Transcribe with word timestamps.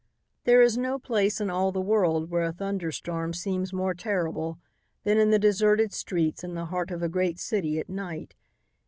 There 0.45 0.63
is 0.63 0.79
no 0.79 0.97
place 0.97 1.39
in 1.39 1.51
all 1.51 1.71
the 1.71 1.79
world 1.79 2.31
where 2.31 2.41
a 2.43 2.51
thunderstorm 2.51 3.35
seems 3.35 3.71
more 3.71 3.93
terrible 3.93 4.57
than 5.03 5.19
in 5.19 5.29
the 5.29 5.37
deserted 5.37 5.93
streets 5.93 6.43
in 6.43 6.55
the 6.55 6.65
heart 6.65 6.89
of 6.89 7.03
a 7.03 7.07
great 7.07 7.37
city 7.39 7.77
at 7.79 7.87
night. 7.87 8.33